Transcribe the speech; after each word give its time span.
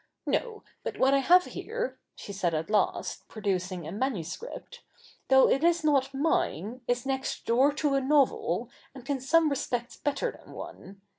No; 0.25 0.63
but 0.81 0.97
what 0.97 1.13
I 1.13 1.19
have 1.19 1.45
here,' 1.45 1.99
she 2.15 2.33
said 2.33 2.55
at 2.55 2.71
last, 2.71 3.27
producing 3.27 3.85
a 3.85 3.91
manuscript,' 3.91 4.81
though. 5.29 5.47
it 5.47 5.63
is 5.63 5.83
not 5.83 6.11
mine, 6.11 6.81
is 6.87 7.05
next 7.05 7.45
door 7.45 7.71
to 7.73 7.93
a 7.93 8.01
novel, 8.01 8.71
and 8.95 9.07
in 9.07 9.21
some 9.21 9.47
respects 9.47 9.97
better 9.97 10.31
than 10.43 10.55
one. 10.55 11.01